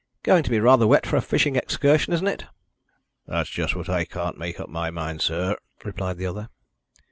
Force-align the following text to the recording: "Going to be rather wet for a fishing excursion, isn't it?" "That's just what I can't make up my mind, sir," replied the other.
"Going 0.23 0.41
to 0.41 0.49
be 0.49 0.59
rather 0.59 0.87
wet 0.87 1.05
for 1.05 1.15
a 1.15 1.21
fishing 1.21 1.55
excursion, 1.55 2.11
isn't 2.11 2.27
it?" 2.27 2.45
"That's 3.27 3.51
just 3.51 3.75
what 3.75 3.87
I 3.87 4.03
can't 4.03 4.35
make 4.35 4.59
up 4.59 4.67
my 4.67 4.89
mind, 4.89 5.21
sir," 5.21 5.57
replied 5.85 6.17
the 6.17 6.25
other. 6.25 6.49